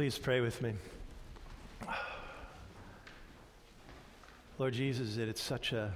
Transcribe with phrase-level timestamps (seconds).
[0.00, 0.72] Please pray with me.
[4.58, 5.92] Lord Jesus, that it's such a,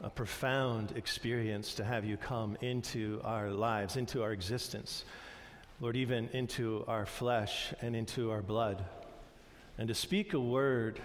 [0.00, 5.04] a profound experience to have you come into our lives, into our existence.
[5.78, 8.82] Lord, even into our flesh and into our blood.
[9.76, 10.98] And to speak a word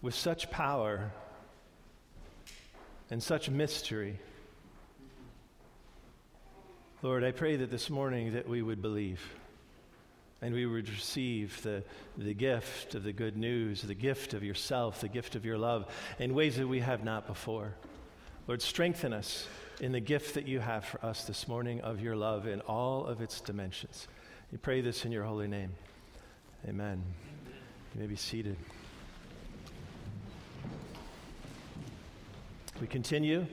[0.00, 1.10] with such power
[3.10, 4.18] and such mystery.
[7.02, 9.20] Lord, I pray that this morning that we would believe
[10.42, 11.84] and we would receive the,
[12.18, 15.86] the gift of the good news, the gift of yourself, the gift of your love
[16.18, 17.74] in ways that we have not before.
[18.48, 19.46] Lord, strengthen us
[19.80, 23.06] in the gift that you have for us this morning of your love in all
[23.06, 24.08] of its dimensions.
[24.50, 25.70] We pray this in your holy name.
[26.68, 27.02] Amen.
[27.94, 28.56] You may be seated.
[32.80, 33.46] We continue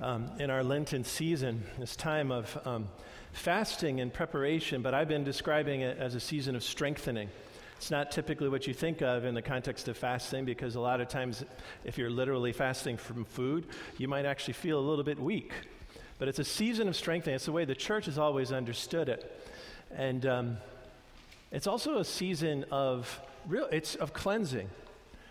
[0.00, 2.88] um, in our Lenten season, this time of um,
[3.32, 7.28] fasting and preparation, but I've been describing it as a season of strengthening.
[7.76, 11.00] It's not typically what you think of in the context of fasting because a lot
[11.00, 11.44] of times,
[11.84, 13.66] if you're literally fasting from food,
[13.98, 15.52] you might actually feel a little bit weak.
[16.18, 17.36] But it's a season of strengthening.
[17.36, 19.48] It's the way the church has always understood it.
[19.90, 20.56] And um,
[21.50, 24.68] it's also a season of real, it's of cleansing.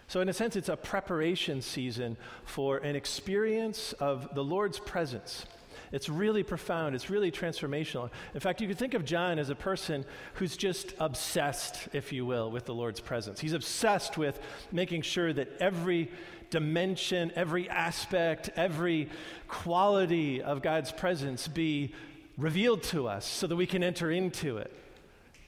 [0.10, 5.46] So, in a sense, it's a preparation season for an experience of the Lord's presence.
[5.92, 6.96] It's really profound.
[6.96, 8.10] It's really transformational.
[8.34, 12.26] In fact, you could think of John as a person who's just obsessed, if you
[12.26, 13.40] will, with the Lord's presence.
[13.40, 14.40] He's obsessed with
[14.72, 16.10] making sure that every
[16.50, 19.10] dimension, every aspect, every
[19.48, 21.94] quality of God's presence be
[22.36, 24.76] revealed to us so that we can enter into it.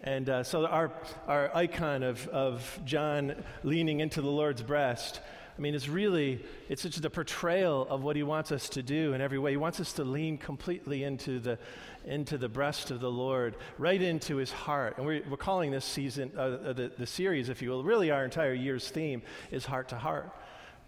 [0.03, 0.91] And uh, so our,
[1.27, 5.19] our icon of, of John leaning into the Lord's breast,
[5.55, 9.13] I mean, it's really, it's just a portrayal of what he wants us to do
[9.13, 9.51] in every way.
[9.51, 11.59] He wants us to lean completely into the,
[12.03, 14.97] into the breast of the Lord, right into his heart.
[14.97, 18.25] And we're, we're calling this season, uh, the, the series, if you will, really our
[18.25, 20.31] entire year's theme is heart to heart.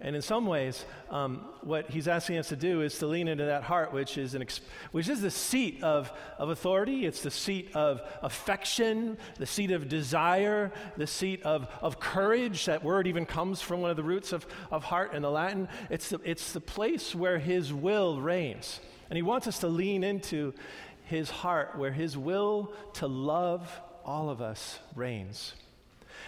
[0.03, 3.46] And in some ways, um, what he's asking us to do is to lean into
[3.46, 4.46] that heart, which is, an
[4.91, 7.06] which is the seat of, of authority.
[7.06, 12.66] It's the seat of affection, the seat of desire, the seat of, of courage.
[12.66, 15.69] That word even comes from one of the roots of, of heart in the Latin.
[15.90, 18.81] It's the, it's the place where his will reigns.
[19.09, 20.53] And he wants us to lean into
[21.06, 23.72] his heart, where his will to love
[24.03, 25.53] all of us reigns.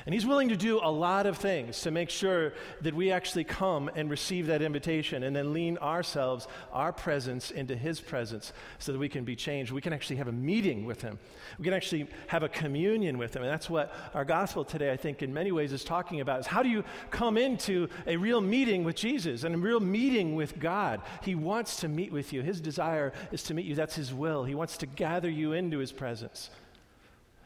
[0.06, 3.44] And he's willing to do a lot of things to make sure that we actually
[3.44, 8.92] come and receive that invitation and then lean ourselves, our presence, into his presence so
[8.92, 9.72] that we can be changed.
[9.72, 11.18] We can actually have a meeting with him.
[11.58, 13.42] We can actually have a communion with him.
[13.42, 16.48] And that's what our gospel today, I think, in many ways is talking about is
[16.48, 20.60] how do you come into a real meeting with Jesus and a real meeting with
[20.60, 21.02] God?
[21.22, 22.42] He wants to meet with you.
[22.42, 23.76] His desire is to meet you.
[23.76, 24.44] That's his will.
[24.44, 26.50] He wants to gather you into his presence.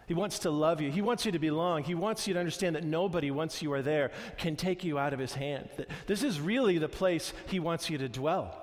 [0.09, 0.89] He wants to love you.
[0.89, 1.83] He wants you to belong.
[1.83, 4.09] He wants you to understand that nobody, once you are there,
[4.39, 5.69] can take you out of his hand.
[6.07, 8.59] This is really the place he wants you to dwell.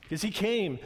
[0.00, 0.78] Because he came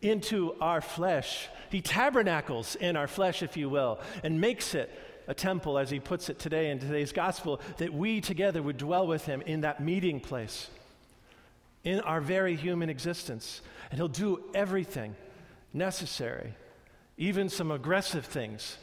[0.00, 1.48] into our flesh.
[1.68, 4.90] He tabernacles in our flesh, if you will, and makes it
[5.28, 9.06] a temple, as he puts it today in today's gospel, that we together would dwell
[9.06, 10.70] with him in that meeting place,
[11.84, 13.60] in our very human existence.
[13.90, 15.14] And he'll do everything
[15.74, 16.54] necessary,
[17.18, 18.78] even some aggressive things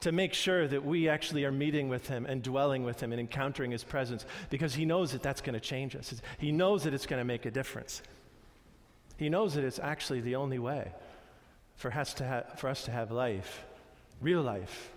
[0.00, 3.20] to make sure that we actually are meeting with Him and dwelling with Him and
[3.20, 6.14] encountering His presence because He knows that that's going to change us.
[6.38, 8.02] He knows that it's going to make a difference.
[9.16, 10.92] He knows that it's actually the only way
[11.76, 13.64] for us to have, for us to have life,
[14.20, 14.90] real life.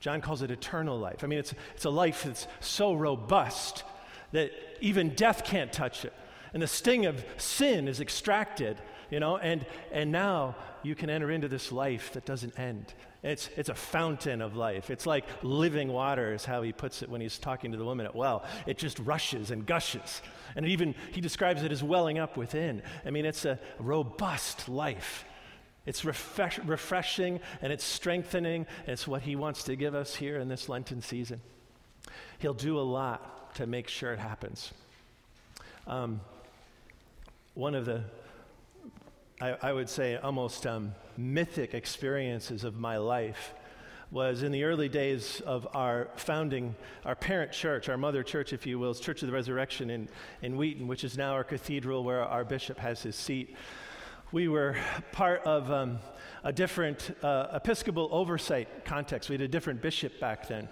[0.00, 1.22] John calls it eternal life.
[1.22, 3.84] I mean, it's, it's a life that's so robust
[4.32, 6.12] that even death can't touch it.
[6.52, 8.78] And the sting of sin is extracted,
[9.12, 12.94] you know, and, and now you can enter into this life that doesn't end.
[13.22, 14.88] It's, it's a fountain of life.
[14.88, 18.06] It's like living water, is how he puts it when he's talking to the woman
[18.06, 18.42] at well.
[18.66, 20.22] It just rushes and gushes.
[20.56, 22.82] And even he describes it as welling up within.
[23.04, 25.26] I mean, it's a robust life.
[25.84, 28.66] It's refresh, refreshing and it's strengthening.
[28.86, 31.42] And it's what he wants to give us here in this Lenten season.
[32.38, 34.72] He'll do a lot to make sure it happens.
[35.86, 36.22] Um,
[37.52, 38.04] one of the
[39.42, 43.54] I, I would say, almost um, mythic experiences of my life
[44.12, 48.68] was in the early days of our founding, our parent church, our mother church, if
[48.68, 50.08] you will, Church of the Resurrection in,
[50.42, 53.56] in Wheaton, which is now our cathedral where our bishop has his seat.
[54.30, 54.76] We were
[55.10, 55.98] part of um,
[56.44, 59.28] a different uh, Episcopal oversight context.
[59.28, 60.68] We had a different bishop back then.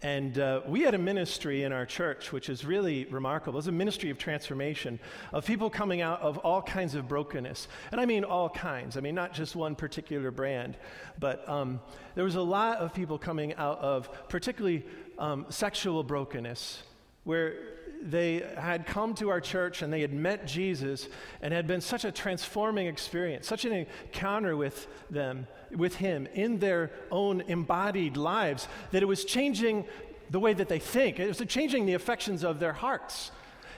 [0.00, 3.58] And uh, we had a ministry in our church, which is really remarkable.
[3.58, 5.00] It's a ministry of transformation,
[5.32, 7.66] of people coming out of all kinds of brokenness.
[7.90, 8.96] And I mean all kinds.
[8.96, 10.76] I mean, not just one particular brand.
[11.18, 11.80] But um,
[12.14, 14.86] there was a lot of people coming out of particularly
[15.18, 16.80] um, sexual brokenness,
[17.24, 17.56] where
[18.02, 21.08] they had come to our church and they had met Jesus
[21.42, 25.46] and had been such a transforming experience, such an encounter with them
[25.76, 29.84] with Him in their own embodied lives that it was changing
[30.30, 31.18] the way that they think.
[31.18, 33.30] It was changing the affections of their hearts.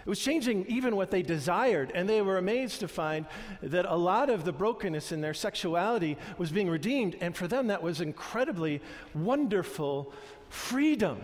[0.04, 3.26] It was changing even what they desired, and they were amazed to find
[3.62, 7.66] that a lot of the brokenness in their sexuality was being redeemed, and for them
[7.66, 8.80] that was incredibly
[9.14, 10.12] wonderful
[10.48, 11.20] freedom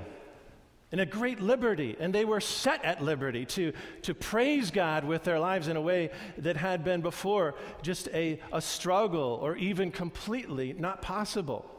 [0.97, 1.95] and a great liberty.
[2.01, 5.81] And they were set at liberty to, to praise God with their lives in a
[5.81, 6.09] way
[6.39, 11.71] that had been before just a, a struggle or even completely not possible.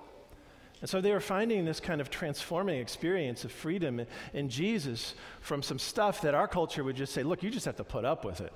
[0.81, 5.63] And so they were finding this kind of transforming experience of freedom in, Jesus from
[5.63, 8.23] some stuff that our culture would just say, look, you just have to put up
[8.23, 8.53] with it.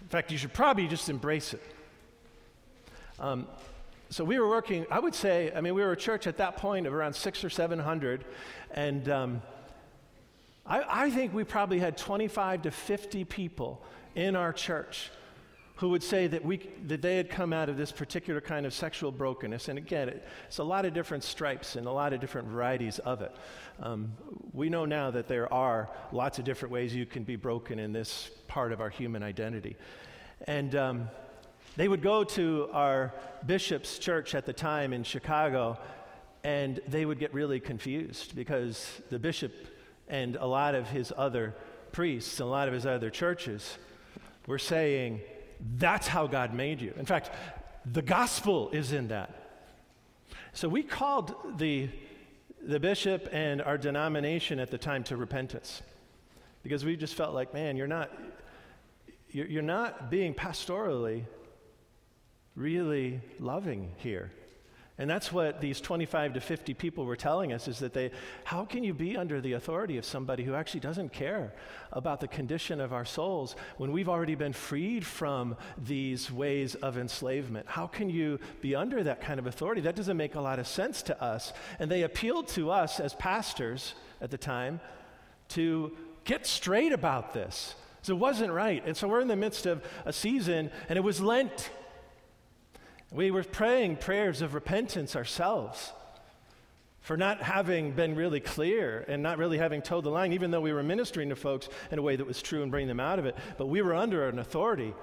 [0.00, 1.62] In fact, you should probably just embrace it.
[3.18, 3.48] Um,
[4.10, 6.56] so we were working, I would say, I mean, we were a church at that
[6.56, 8.24] point of around six or 700,
[8.74, 9.42] and um,
[10.66, 13.82] I, I think we probably had 25 to 50 people
[14.14, 15.10] in our church
[15.76, 18.72] who would say that, we, that they had come out of this particular kind of
[18.72, 19.68] sexual brokenness.
[19.68, 23.00] And again, it, it's a lot of different stripes and a lot of different varieties
[23.00, 23.34] of it.
[23.80, 24.12] Um,
[24.52, 27.92] we know now that there are lots of different ways you can be broken in
[27.92, 29.76] this part of our human identity.
[30.46, 31.08] And um,
[31.76, 33.12] they would go to our
[33.44, 35.78] bishop's church at the time in Chicago,
[36.44, 39.52] and they would get really confused because the bishop
[40.08, 41.54] and a lot of his other
[41.92, 43.78] priests and a lot of his other churches
[44.46, 45.20] were saying,
[45.76, 46.92] that's how God made you.
[46.98, 47.30] In fact,
[47.84, 49.34] the gospel is in that.
[50.52, 51.88] So we called the,
[52.62, 55.82] the bishop and our denomination at the time to repentance
[56.62, 58.10] because we just felt like, man, you're not,
[59.30, 61.24] you're, you're not being pastorally
[62.54, 64.30] really loving here.
[64.98, 68.10] And that's what these 25 to 50 people were telling us is that they,
[68.44, 71.54] how can you be under the authority of somebody who actually doesn't care
[71.92, 76.98] about the condition of our souls when we've already been freed from these ways of
[76.98, 77.66] enslavement?
[77.68, 79.80] How can you be under that kind of authority?
[79.80, 81.54] That doesn't make a lot of sense to us.
[81.78, 84.78] And they appealed to us as pastors at the time
[85.48, 87.74] to get straight about this.
[88.02, 88.82] So it wasn't right.
[88.84, 91.70] And so we're in the midst of a season, and it was Lent.
[93.12, 95.92] We were praying prayers of repentance ourselves
[97.02, 100.60] for not having been really clear and not really having told the line, even though
[100.60, 103.18] we were ministering to folks in a way that was true and bringing them out
[103.18, 103.36] of it.
[103.58, 104.94] But we were under an authority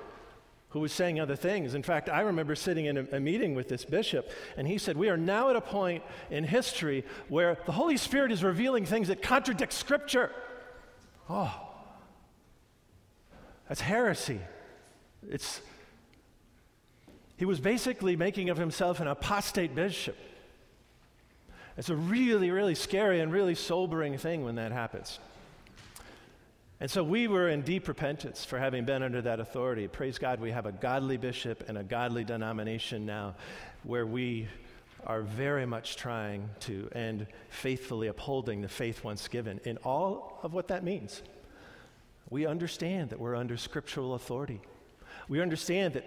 [0.70, 1.74] who was saying other things.
[1.74, 4.98] In fact, I remember sitting in a, a, meeting with this bishop, and he said,
[4.98, 9.10] We are now at a point in history where the Holy Spirit is revealing things
[9.10, 10.32] that contradict Scripture.
[11.30, 11.54] Oh,
[13.68, 14.40] that's heresy.
[15.28, 15.62] It's
[17.40, 20.18] he was basically making of himself an apostate bishop.
[21.78, 25.20] It's a really, really scary and really sobering thing when that happens.
[26.82, 29.88] And so we were in deep repentance for having been under that authority.
[29.88, 33.36] Praise God, we have a godly bishop and a godly denomination now
[33.84, 34.50] where we
[35.06, 40.54] are very much trying to and faithfully upholding the faith once given in all of
[40.54, 41.22] what that means.
[42.30, 44.60] We understand that we're under scriptural authority.
[45.30, 46.04] We understand that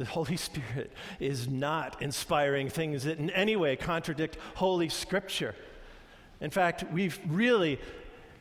[0.00, 0.90] the Holy Spirit
[1.20, 5.54] is not inspiring things that in any way contradict Holy Scripture.
[6.40, 7.78] In fact, we've really,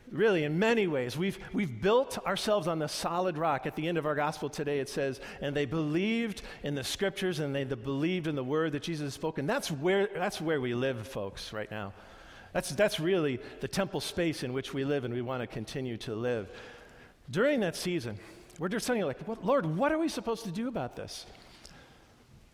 [0.09, 3.65] really, in many ways, we've, we've built ourselves on the solid rock.
[3.65, 7.39] At the end of our gospel today, it says, and they believed in the Scriptures
[7.39, 9.37] and they believed in the word that Jesus spoke.
[9.37, 11.91] And that's where, that's where we live, folks, right now.
[12.53, 15.97] That's, that's really the temple space in which we live and we want to continue
[15.97, 16.49] to live.
[17.29, 18.17] During that season,
[18.59, 21.25] we're just saying, like, Lord, what are we supposed to do about this?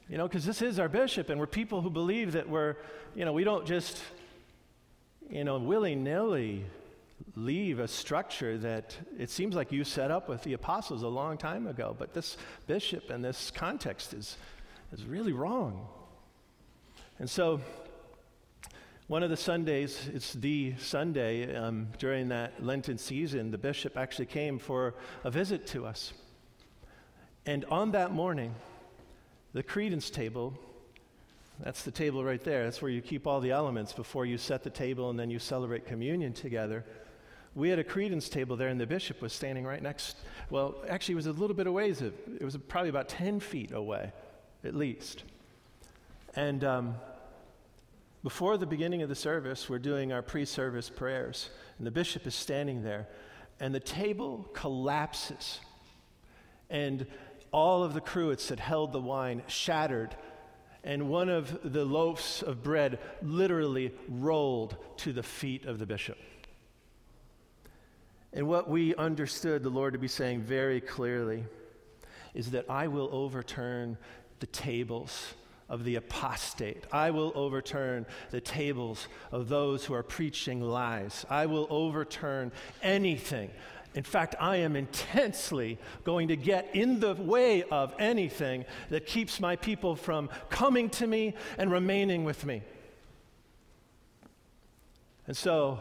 [0.07, 2.75] You know, because this is our bishop, and we're people who believe that we're,
[3.15, 3.99] you know, we don't just,
[5.29, 6.65] you know, willy nilly
[7.35, 11.37] leave a structure that it seems like you set up with the apostles a long
[11.37, 11.95] time ago.
[11.97, 14.37] But this bishop and this context is,
[14.93, 15.87] is really wrong.
[17.17, 17.61] And so,
[19.07, 24.25] one of the Sundays, it's the Sunday um, during that Lenten season, the bishop actually
[24.25, 26.13] came for a visit to us.
[27.45, 28.55] And on that morning,
[29.55, 30.53] the credence table,
[31.61, 32.65] that's the table right there.
[32.65, 35.39] That's where you keep all the elements before you set the table and then you
[35.39, 36.83] celebrate communion together.
[37.55, 40.17] We had a credence table there, and the bishop was standing right next.
[40.49, 41.89] Well, actually, it was a little bit away.
[41.89, 44.11] It was probably about 10 feet away,
[44.65, 45.23] at least.
[46.35, 46.95] And um,
[48.23, 52.27] before the beginning of the service, we're doing our pre service prayers, and the bishop
[52.27, 53.07] is standing there,
[53.61, 55.61] and the table collapses.
[56.69, 57.07] And
[57.55, 60.13] all of the cruets that held the wine shattered,
[60.83, 66.17] and one of the loaves of bread literally rolled to the feet of the bishop.
[68.33, 71.45] And what we understood the Lord to be saying very clearly
[72.33, 73.97] is that I will overturn
[74.41, 75.33] the tables
[75.69, 76.83] of the apostate.
[76.91, 81.25] I will overturn the tables of those who are preaching lies.
[81.29, 82.51] I will overturn
[82.83, 83.49] anything.
[83.95, 89.39] In fact, I am intensely going to get in the way of anything that keeps
[89.39, 92.61] my people from coming to me and remaining with me.
[95.27, 95.79] And so,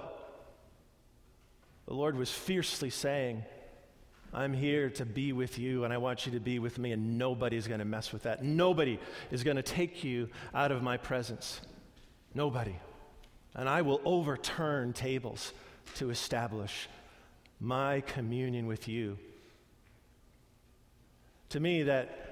[1.86, 3.42] the Lord was fiercely saying,
[4.32, 7.18] I'm here to be with you, and I want you to be with me, and
[7.18, 8.44] nobody's going to mess with that.
[8.44, 8.98] Nobody
[9.32, 11.60] is going to take you out of my presence.
[12.32, 12.76] Nobody.
[13.54, 15.52] And I will overturn tables
[15.96, 16.88] to establish
[17.60, 19.18] my communion with you.
[21.50, 22.24] To me, that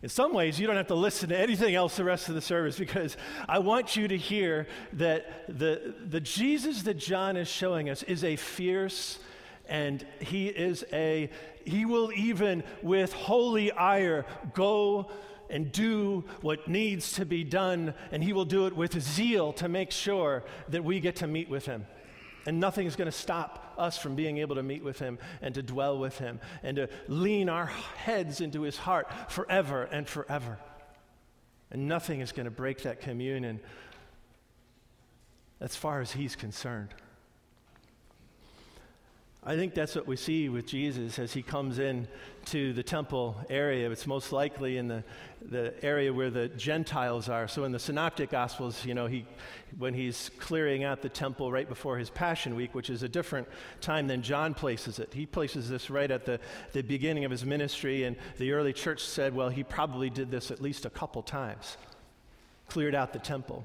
[0.00, 2.40] in some ways, you don't have to listen to anything else the rest of the
[2.40, 3.16] service because
[3.48, 8.22] I want you to hear that the, the Jesus that John is showing us is
[8.22, 9.18] a fierce
[9.66, 11.30] and he is a,
[11.64, 15.10] he will even with holy ire go
[15.50, 19.68] and do what needs to be done, and he will do it with zeal to
[19.68, 21.86] make sure that we get to meet with him.
[22.46, 25.54] And nothing is going to stop us from being able to meet with him and
[25.54, 30.58] to dwell with him and to lean our heads into his heart forever and forever.
[31.70, 33.60] And nothing is going to break that communion
[35.60, 36.94] as far as he's concerned.
[39.48, 42.06] I think that's what we see with Jesus as he comes in
[42.50, 43.90] to the temple area.
[43.90, 45.02] It's most likely in the,
[45.40, 47.48] the area where the Gentiles are.
[47.48, 49.24] So in the Synoptic Gospels, you know, he,
[49.78, 53.48] when he's clearing out the temple right before his Passion Week, which is a different
[53.80, 56.40] time than John places it, he places this right at the,
[56.74, 58.04] the beginning of his ministry.
[58.04, 61.78] And the early church said, well, he probably did this at least a couple times,
[62.68, 63.64] cleared out the temple.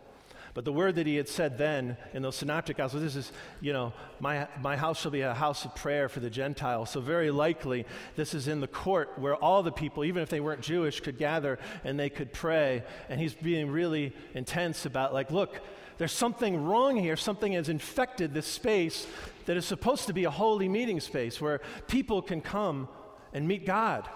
[0.53, 3.73] But the word that he had said then in those synoptic gospels, this is, you
[3.73, 6.91] know, my, my house shall be a house of prayer for the Gentiles.
[6.91, 10.39] So very likely this is in the court where all the people, even if they
[10.39, 12.83] weren't Jewish, could gather and they could pray.
[13.09, 15.59] And he's being really intense about like, look,
[15.97, 17.15] there's something wrong here.
[17.15, 19.07] Something has infected this space
[19.45, 22.87] that is supposed to be a holy meeting space where people can come
[23.33, 24.07] and meet God.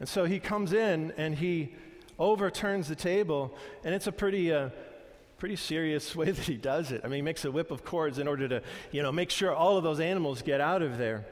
[0.00, 1.74] And so he comes in and he
[2.20, 4.68] overturns the table, and it's a pretty, uh,
[5.38, 7.00] pretty serious way that he does it.
[7.02, 8.62] I mean, he makes a whip of cords in order to,
[8.92, 11.24] you know, make sure all of those animals get out of there.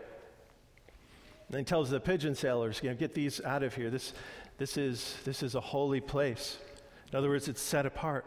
[1.50, 3.90] And he tells the pigeon sailors, you know, get these out of here.
[3.90, 4.12] This,
[4.58, 6.58] this, is, this is a holy place.
[7.10, 8.26] In other words, it's set apart.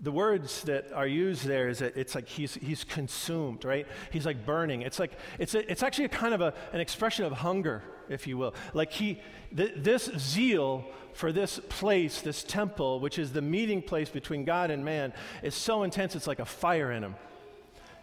[0.00, 3.86] The words that are used there is that it's like he's, he's consumed, right?
[4.10, 4.82] He's like burning.
[4.82, 8.26] It's like, it's, a, it's actually a kind of a, an expression of hunger, if
[8.26, 8.54] you will.
[8.74, 9.20] Like he,
[9.56, 14.70] th- this zeal for this place, this temple, which is the meeting place between God
[14.70, 17.16] and man, is so intense it's like a fire in him.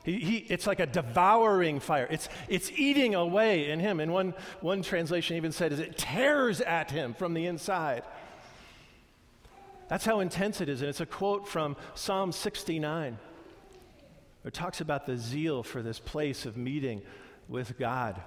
[0.03, 2.07] He, he, it's like a devouring fire.
[2.10, 4.00] It's, it's eating away in him.
[4.00, 8.03] And one, one translation even said, is it tears at him from the inside.
[9.88, 10.81] That's how intense it is.
[10.81, 13.17] And it's a quote from Psalm 69.
[14.43, 17.01] It talks about the zeal for this place of meeting
[17.48, 18.22] with God.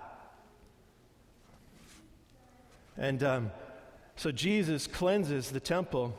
[2.99, 3.51] And um,
[4.17, 6.15] so Jesus cleanses the temple.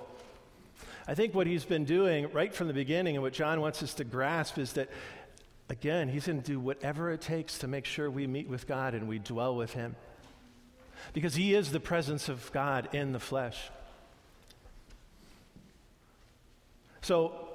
[1.08, 3.94] I think what he's been doing right from the beginning and what John wants us
[3.96, 4.90] to grasp is that,
[5.70, 8.94] again, he's going to do whatever it takes to make sure we meet with God
[8.94, 9.96] and we dwell with him.
[11.14, 13.58] Because he is the presence of God in the flesh.
[17.02, 17.48] So,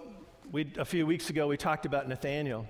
[0.51, 2.67] we, a few weeks ago, we talked about Nathaniel.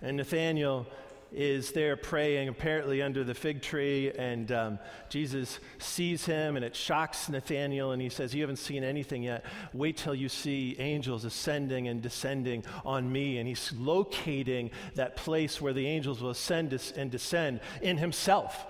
[0.00, 0.86] And Nathaniel
[1.34, 6.76] is there praying, apparently under the fig tree, and um, Jesus sees him, and it
[6.76, 9.44] shocks Nathaniel, and he says, You haven't seen anything yet.
[9.72, 13.38] Wait till you see angels ascending and descending on me.
[13.38, 18.66] And he's locating that place where the angels will ascend and descend in himself.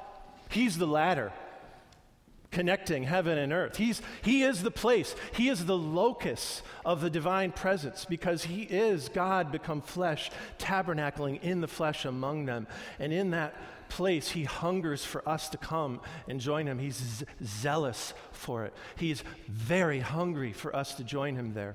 [0.49, 1.33] He's the ladder
[2.53, 3.77] connecting heaven and earth.
[3.77, 8.63] He's, he is the place, He is the locus of the divine presence because He
[8.63, 12.69] is God become flesh, tabernacling in the flesh among them.
[13.01, 13.55] And in that
[13.89, 16.79] place, He hungers for us to come and join Him.
[16.79, 21.75] He's z- zealous for it, He's very hungry for us to join Him there.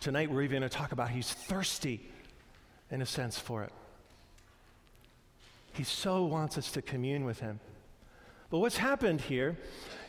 [0.00, 2.08] Tonight, we're even going to talk about He's thirsty,
[2.90, 3.72] in a sense, for it.
[5.72, 7.58] He so wants us to commune with Him.
[8.50, 9.56] But what's happened here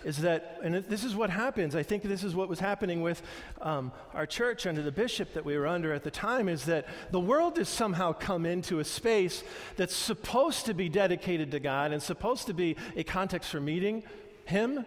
[0.05, 3.21] is that, and this is what happens, I think this is what was happening with
[3.61, 6.87] um, our church under the bishop that we were under at the time, is that
[7.11, 9.43] the world has somehow come into a space
[9.75, 14.03] that's supposed to be dedicated to God and supposed to be a context for meeting
[14.45, 14.85] Him.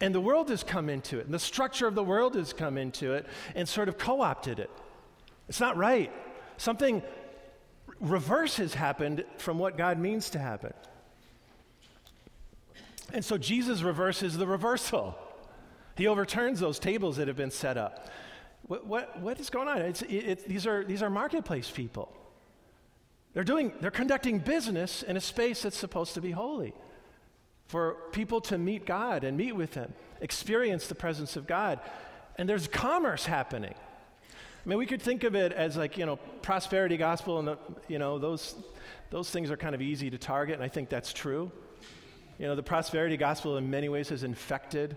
[0.00, 2.76] And the world has come into it, and the structure of the world has come
[2.76, 4.70] into it and sort of co opted it.
[5.48, 6.12] It's not right.
[6.58, 7.02] Something
[7.98, 10.74] reverse has happened from what God means to happen.
[13.12, 15.16] And so Jesus reverses the reversal.
[15.96, 18.08] He overturns those tables that have been set up.
[18.62, 19.78] What, what, what is going on?
[19.78, 22.14] It's, it, it, these, are, these are marketplace people.
[23.32, 26.74] They're, doing, they're conducting business in a space that's supposed to be holy
[27.66, 31.80] for people to meet God and meet with Him, experience the presence of God.
[32.36, 33.74] And there's commerce happening.
[33.74, 37.58] I mean, we could think of it as like, you know, prosperity gospel, and, the,
[37.88, 38.54] you know, those,
[39.10, 41.50] those things are kind of easy to target, and I think that's true.
[42.38, 44.96] You know, the prosperity gospel in many ways has infected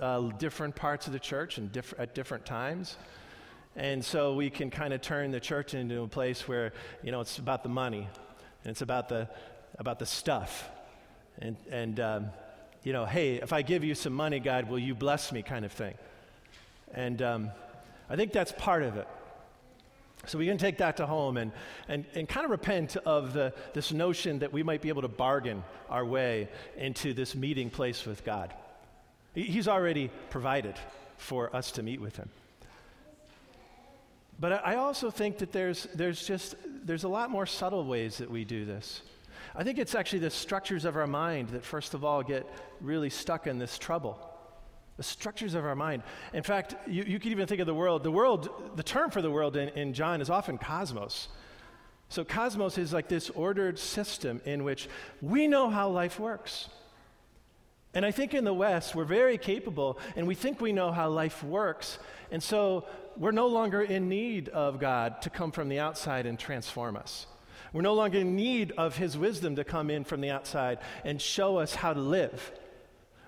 [0.00, 2.96] uh, different parts of the church and diff- at different times.
[3.76, 7.20] And so we can kind of turn the church into a place where, you know,
[7.20, 8.08] it's about the money
[8.64, 9.28] and it's about the,
[9.78, 10.70] about the stuff.
[11.40, 12.30] And, and um,
[12.84, 15.66] you know, hey, if I give you some money, God, will you bless me kind
[15.66, 15.94] of thing.
[16.94, 17.50] And um,
[18.08, 19.08] I think that's part of it.
[20.26, 21.52] So we can take that to home and,
[21.88, 25.08] and, and kind of repent of the, this notion that we might be able to
[25.08, 28.54] bargain our way into this meeting place with God.
[29.34, 30.76] He's already provided
[31.16, 32.28] for us to meet with Him.
[34.38, 38.30] But I also think that there's, there's just there's a lot more subtle ways that
[38.30, 39.02] we do this.
[39.54, 42.46] I think it's actually the structures of our mind that first of all get
[42.80, 44.31] really stuck in this trouble
[45.02, 46.04] the structures of our mind.
[46.32, 48.04] In fact, you, you could even think of the world.
[48.04, 51.26] The world, the term for the world in, in John is often cosmos.
[52.08, 54.88] So, cosmos is like this ordered system in which
[55.20, 56.68] we know how life works.
[57.94, 61.08] And I think in the West, we're very capable and we think we know how
[61.10, 61.98] life works.
[62.30, 66.38] And so we're no longer in need of God to come from the outside and
[66.38, 67.26] transform us.
[67.72, 71.20] We're no longer in need of His wisdom to come in from the outside and
[71.20, 72.52] show us how to live.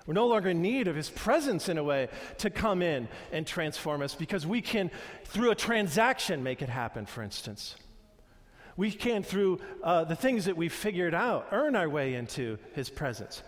[0.05, 3.45] We're no longer in need of his presence in a way to come in and
[3.45, 4.91] transform us because we can,
[5.23, 7.75] through a transaction, make it happen, for instance.
[8.77, 12.89] We can, through uh, the things that we've figured out, earn our way into his
[12.89, 13.41] presence.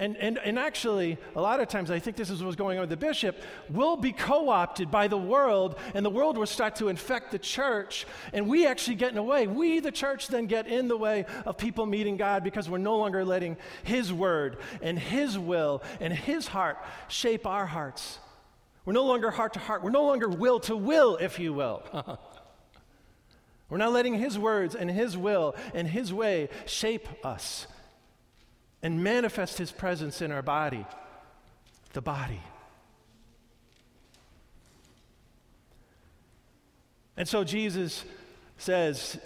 [0.00, 2.80] And, and, and actually, a lot of times, I think this is what's going on
[2.80, 3.36] with the bishop,
[3.68, 7.38] will be co opted by the world, and the world will start to infect the
[7.38, 9.46] church, and we actually get in the way.
[9.46, 12.96] We, the church, then get in the way of people meeting God because we're no
[12.96, 18.20] longer letting His word and His will and His heart shape our hearts.
[18.86, 19.84] We're no longer heart to heart.
[19.84, 21.82] We're no longer will to will, if you will.
[23.68, 27.66] We're not letting His words and His will and His way shape us
[28.82, 30.86] and manifest his presence in our body,
[31.92, 32.40] the body.
[37.16, 38.04] And so Jesus
[38.56, 39.18] says,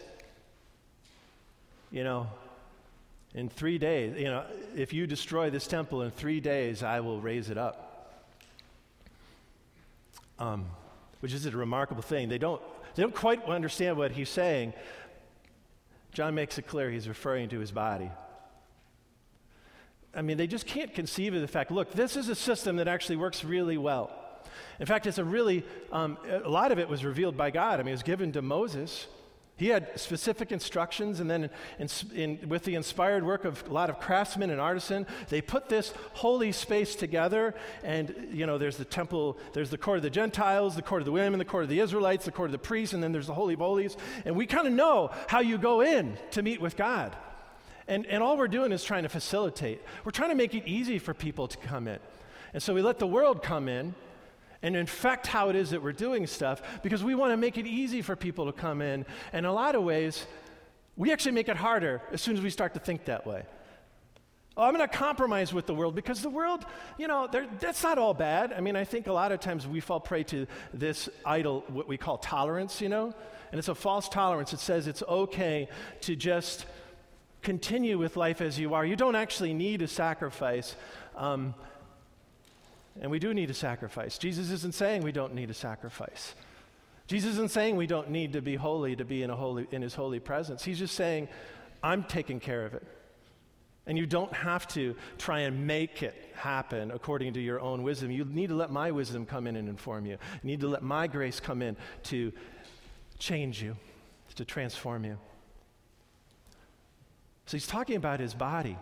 [1.92, 2.26] you know,
[3.34, 7.20] in three days, you know, if you destroy this temple in three days, I will
[7.20, 8.10] raise it up.
[10.38, 10.66] Um,
[11.20, 12.28] which is a remarkable thing.
[12.28, 12.60] They don't,
[12.94, 14.72] they don't quite understand what he's saying.
[16.12, 18.10] John makes it clear he's referring to his body.
[20.16, 22.88] I mean, they just can't conceive of the fact look, this is a system that
[22.88, 24.10] actually works really well.
[24.80, 27.80] In fact, it's a really, um, a lot of it was revealed by God.
[27.80, 29.06] I mean, it was given to Moses.
[29.56, 31.48] He had specific instructions, and then
[31.78, 35.68] in, in, with the inspired work of a lot of craftsmen and artisan, they put
[35.68, 37.54] this holy space together.
[37.84, 41.06] And, you know, there's the temple, there's the court of the Gentiles, the court of
[41.06, 43.28] the women, the court of the Israelites, the court of the priests, and then there's
[43.28, 43.96] the Holy of Holies.
[44.24, 47.16] And we kind of know how you go in to meet with God.
[47.86, 49.82] And, and all we're doing is trying to facilitate.
[50.04, 51.98] We're trying to make it easy for people to come in.
[52.52, 53.94] And so we let the world come in
[54.62, 57.66] and infect how it is that we're doing stuff because we want to make it
[57.66, 59.04] easy for people to come in.
[59.32, 60.26] And in a lot of ways,
[60.96, 63.44] we actually make it harder as soon as we start to think that way.
[64.56, 66.64] Oh, I'm going to compromise with the world because the world,
[66.96, 68.52] you know, that's not all bad.
[68.52, 71.88] I mean, I think a lot of times we fall prey to this idol, what
[71.88, 73.12] we call tolerance, you know,
[73.50, 74.52] and it's a false tolerance.
[74.52, 75.68] It says it's okay
[76.02, 76.66] to just
[77.44, 78.84] continue with life as you are.
[78.84, 80.74] You don't actually need a sacrifice.
[81.14, 81.54] Um,
[83.00, 84.18] and we do need a sacrifice.
[84.18, 86.34] Jesus isn't saying we don't need a sacrifice.
[87.06, 89.82] Jesus isn't saying we don't need to be holy to be in, a holy, in
[89.82, 90.64] his holy presence.
[90.64, 91.28] He's just saying,
[91.82, 92.86] I'm taking care of it.
[93.86, 98.10] And you don't have to try and make it happen according to your own wisdom.
[98.10, 100.12] You need to let my wisdom come in and inform you.
[100.12, 102.32] You need to let my grace come in to
[103.18, 103.76] change you,
[104.36, 105.18] to transform you.
[107.46, 108.76] So he's talking about his body.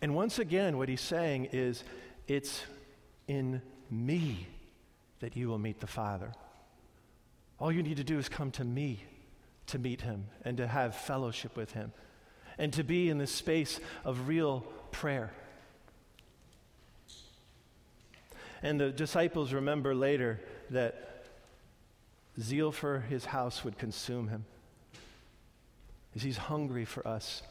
[0.00, 1.82] And once again, what he's saying is,
[2.26, 2.62] it's
[3.26, 4.46] in me
[5.20, 6.32] that you will meet the Father.
[7.58, 9.00] All you need to do is come to me
[9.66, 11.92] to meet him and to have fellowship with him
[12.58, 14.60] and to be in this space of real
[14.92, 15.32] prayer.
[18.62, 21.24] And the disciples remember later that
[22.40, 24.44] zeal for his house would consume him.
[26.14, 27.42] As he's hungry for us.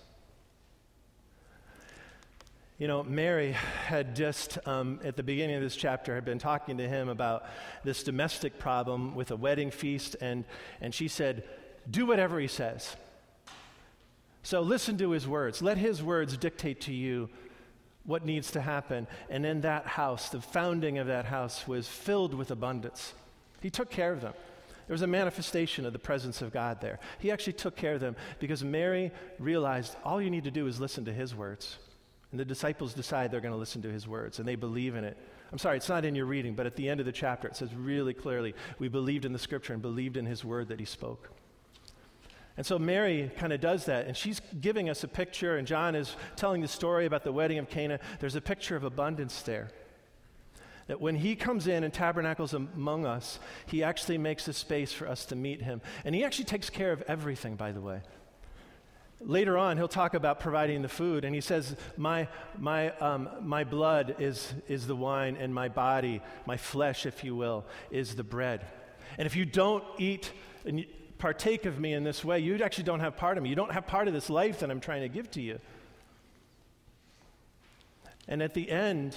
[2.79, 3.53] You know, Mary
[3.87, 7.45] had just, um, at the beginning of this chapter, had been talking to him about
[7.83, 10.45] this domestic problem with a wedding feast, and,
[10.79, 11.43] and she said,
[11.89, 12.95] Do whatever he says.
[14.43, 15.61] So listen to his words.
[15.63, 17.29] Let his words dictate to you
[18.05, 19.07] what needs to happen.
[19.29, 23.13] And in that house, the founding of that house was filled with abundance.
[23.59, 24.33] He took care of them.
[24.88, 27.00] There was a manifestation of the presence of God there.
[27.19, 30.80] He actually took care of them because Mary realized all you need to do is
[30.80, 31.78] listen to his words.
[32.32, 35.04] And the disciples decide they're going to listen to his words, and they believe in
[35.04, 35.17] it.
[35.52, 37.56] I'm sorry, it's not in your reading, but at the end of the chapter, it
[37.56, 40.86] says really clearly we believed in the scripture and believed in his word that he
[40.86, 41.30] spoke.
[42.58, 45.95] And so Mary kind of does that, and she's giving us a picture, and John
[45.95, 48.00] is telling the story about the wedding of Cana.
[48.19, 49.69] There's a picture of abundance there.
[50.88, 55.08] That when he comes in and tabernacles among us, he actually makes a space for
[55.08, 55.82] us to meet him.
[56.06, 58.02] And he actually takes care of everything, by the way.
[59.19, 63.63] Later on, he'll talk about providing the food, and he says, My, my, um, my
[63.63, 68.23] blood is, is the wine, and my body, my flesh, if you will, is the
[68.23, 68.65] bread.
[69.17, 70.32] And if you don't eat
[70.65, 70.86] and
[71.17, 73.50] partake of me in this way, you actually don't have part of me.
[73.50, 75.60] You don't have part of this life that I'm trying to give to you.
[78.28, 79.15] And at the end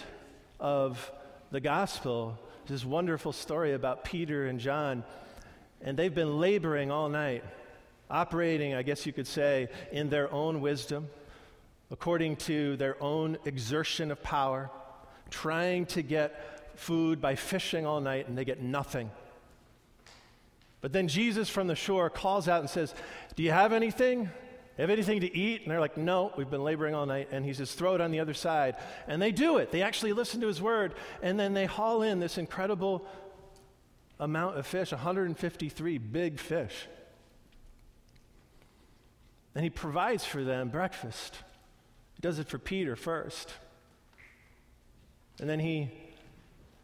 [0.58, 1.10] of
[1.50, 5.02] the gospel, this wonderful story about Peter and John,
[5.80, 7.42] and they've been laboring all night
[8.10, 11.08] operating, I guess you could say, in their own wisdom,
[11.90, 14.70] according to their own exertion of power,
[15.30, 19.10] trying to get food by fishing all night, and they get nothing.
[20.80, 22.94] But then Jesus from the shore calls out and says,
[23.36, 24.30] Do you have anything?
[24.80, 25.62] Have anything to eat?
[25.62, 27.28] And they're like, No, we've been laboring all night.
[27.30, 28.76] And he says, Throw it on the other side.
[29.06, 29.70] And they do it.
[29.72, 30.94] They actually listen to his word.
[31.22, 33.06] And then they haul in this incredible
[34.18, 36.86] amount of fish 153 big fish.
[39.54, 41.36] And he provides for them breakfast.
[42.14, 43.52] He does it for Peter first.
[45.40, 45.90] And then he,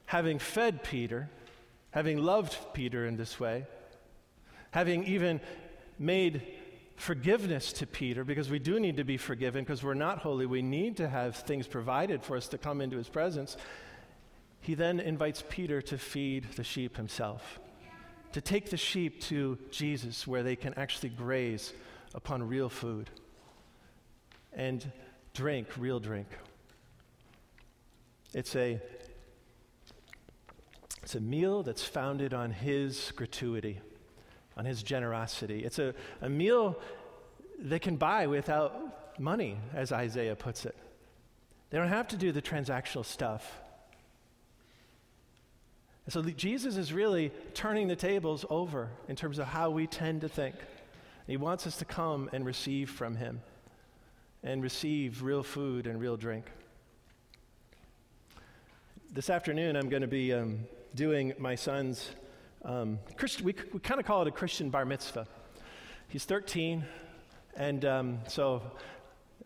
[0.07, 1.31] having fed Peter,
[1.91, 3.67] having loved Peter in this way,
[4.71, 5.41] having even
[5.99, 6.43] made
[6.97, 10.63] forgiveness to Peter, because we do need to be forgiven because we're not holy, we
[10.63, 13.57] need to have things provided for us to come into his presence.
[14.61, 17.61] He then invites Peter to feed the sheep himself,
[18.33, 21.73] to take the sheep to Jesus where they can actually graze
[22.15, 23.11] upon real food
[24.53, 24.91] and
[25.35, 26.29] drink real drink.
[28.33, 28.81] It's a,
[31.03, 33.81] it's a meal that's founded on His gratuity,
[34.57, 35.65] on His generosity.
[35.65, 36.79] It's a, a meal
[37.59, 40.77] they can buy without money, as Isaiah puts it.
[41.71, 43.61] They don't have to do the transactional stuff.
[46.05, 50.21] And so Jesus is really turning the tables over in terms of how we tend
[50.21, 50.55] to think.
[51.27, 53.41] He wants us to come and receive from Him
[54.45, 56.47] and receive real food and real drink.
[59.13, 60.61] This afternoon, I'm going to be um,
[60.95, 62.11] doing my son's,
[62.67, 65.29] um, Christ- we, we kind of call it a Christian bar mitzvah.
[66.09, 66.85] He's 13,
[67.55, 68.61] and um, so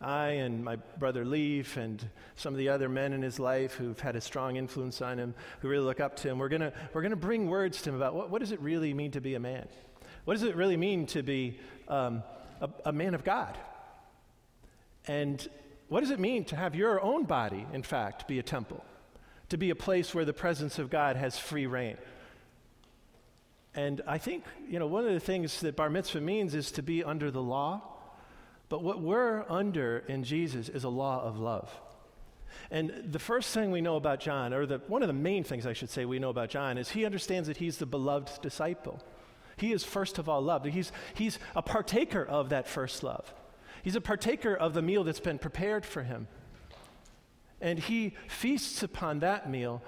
[0.01, 2.03] I and my brother Leaf and
[2.35, 5.35] some of the other men in his life who've had a strong influence on him,
[5.59, 8.15] who really look up to him, we're going we're gonna bring words to him about
[8.15, 9.67] what, what does it really mean to be a man?
[10.25, 12.23] What does it really mean to be um,
[12.59, 13.55] a, a man of God?
[15.05, 15.47] And
[15.89, 18.83] what does it mean to have your own body, in fact, be a temple?
[19.49, 21.97] To be a place where the presence of God has free reign?
[23.73, 26.81] And I think, you know, one of the things that bar mitzvah means is to
[26.81, 27.81] be under the law.
[28.69, 31.69] But what we're under in Jesus is a law of love.
[32.69, 35.65] And the first thing we know about John, or the, one of the main things
[35.65, 39.01] I should say we know about John, is he understands that he's the beloved disciple.
[39.57, 40.65] He is first of all loved.
[40.65, 43.33] He's, he's a partaker of that first love.
[43.83, 46.27] He's a partaker of the meal that's been prepared for him.
[47.59, 49.81] And he feasts upon that meal,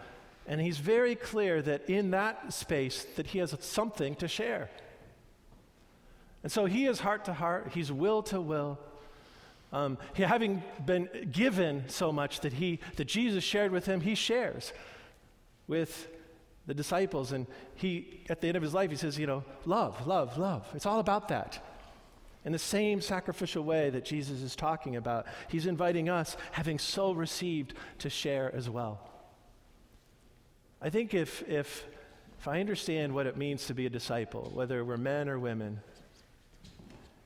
[0.47, 4.69] and he's very clear that in that space that he has something to share.
[6.43, 8.77] And so he is heart to heart, he's will to will.
[9.71, 14.13] Um, he, having been given so much that he that Jesus shared with him, he
[14.13, 14.71] shares
[15.67, 16.08] with
[16.67, 17.32] the disciples.
[17.32, 20.67] And he, at the end of his life, he says, you know, love, love, love.
[20.75, 21.65] It's all about that.
[22.45, 27.13] In the same sacrificial way that Jesus is talking about, he's inviting us, having so
[27.13, 28.99] received, to share as well.
[30.86, 31.86] I think if, if,
[32.38, 35.80] if I understand what it means to be a disciple, whether we're men or women,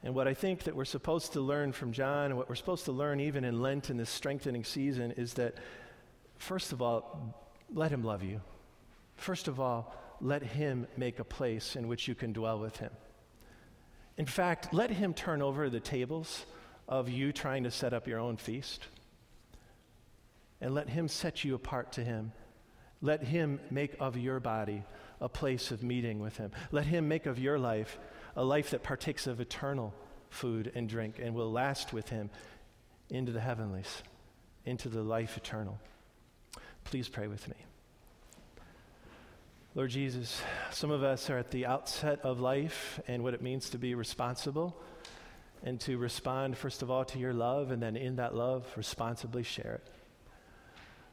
[0.03, 2.85] and what I think that we're supposed to learn from John, and what we're supposed
[2.85, 5.55] to learn even in Lent in this strengthening season, is that,
[6.37, 7.35] first of all,
[7.73, 8.41] let him love you.
[9.15, 9.91] First of all,
[10.21, 12.91] let him make a place in which you can dwell with him.
[14.17, 16.45] In fact, let him turn over the tables
[16.87, 18.85] of you trying to set up your own feast.
[20.61, 22.33] And let him set you apart to him.
[23.01, 24.83] Let him make of your body
[25.21, 26.51] a place of meeting with him.
[26.71, 27.97] Let him make of your life
[28.35, 29.93] a life that partakes of eternal
[30.29, 32.29] food and drink and will last with him
[33.09, 34.03] into the heavenlies,
[34.65, 35.79] into the life eternal.
[36.83, 37.55] Please pray with me.
[39.75, 43.69] Lord Jesus, some of us are at the outset of life and what it means
[43.71, 44.75] to be responsible
[45.63, 49.43] and to respond, first of all, to your love, and then in that love, responsibly
[49.43, 49.87] share it.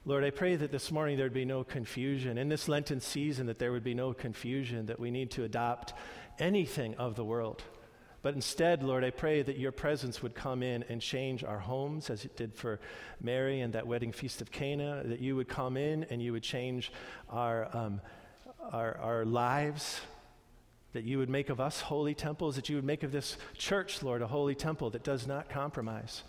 [0.04, 2.36] Lord, I pray that this morning there'd be no confusion.
[2.36, 5.94] In this Lenten season, that there would be no confusion, that we need to adopt
[6.38, 7.62] anything of the world.
[8.22, 12.10] But instead, Lord, I pray that your presence would come in and change our homes
[12.10, 12.80] as it did for
[13.20, 16.42] Mary and that wedding feast of Cana, that you would come in and you would
[16.42, 16.92] change
[17.28, 17.68] our.
[17.76, 18.00] Um,
[18.72, 20.00] our, our lives,
[20.92, 24.02] that you would make of us holy temples, that you would make of this church,
[24.02, 26.22] Lord, a holy temple that does not compromise,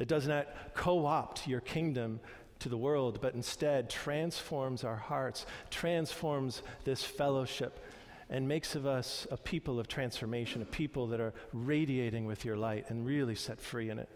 [0.00, 2.20] that does not co opt your kingdom
[2.58, 7.84] to the world, but instead transforms our hearts, transforms this fellowship,
[8.30, 12.56] and makes of us a people of transformation, a people that are radiating with your
[12.56, 14.08] light and really set free in it.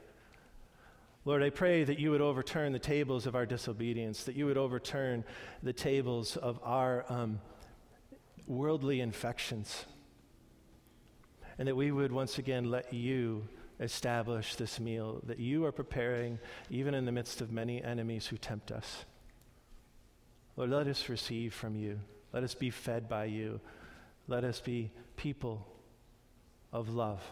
[1.26, 4.56] Lord, I pray that you would overturn the tables of our disobedience, that you would
[4.56, 5.22] overturn
[5.62, 7.40] the tables of our um,
[8.46, 9.84] worldly infections,
[11.58, 13.46] and that we would once again let you
[13.84, 16.38] establish this meal that you are preparing,
[16.70, 19.04] even in the midst of many enemies who tempt us.
[20.56, 22.00] Lord, let us receive from you.
[22.32, 23.60] Let us be fed by you.
[24.26, 25.66] Let us be people
[26.72, 27.22] of love.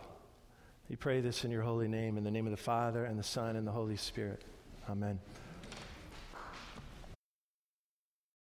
[0.88, 3.24] We pray this in your holy name, in the name of the Father, and the
[3.24, 4.42] Son, and the Holy Spirit.
[4.88, 5.18] Amen.